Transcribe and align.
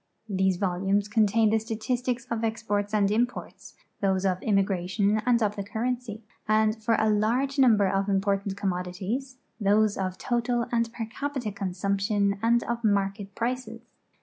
These 0.29 0.57
volumes 0.57 1.07
contain 1.07 1.51
the 1.51 1.59
statistics 1.59 2.25
of 2.31 2.43
e\'i)orts 2.43 2.91
and 2.91 3.11
im 3.11 3.27
jjorts, 3.27 3.75
those 4.01 4.25
of 4.25 4.41
immigration 4.41 5.21
and 5.27 5.43
of 5.43 5.55
the 5.55 5.63
currency, 5.63 6.23
and, 6.47 6.75
for 6.83 6.95
a 6.97 7.07
large 7.07 7.59
number 7.59 7.87
of 7.87 8.09
important 8.09 8.57
commodities, 8.57 9.37
those 9.59 9.97
of 9.99 10.17
total 10.17 10.65
and 10.71 10.91
per 10.91 11.05
capita 11.05 11.51
consumption 11.51 12.39
and 12.41 12.63
of 12.63 12.83
market 12.83 13.35
prices. 13.35 13.81